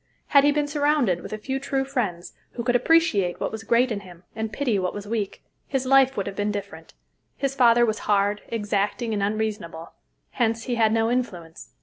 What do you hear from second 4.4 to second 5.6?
pity what was weak,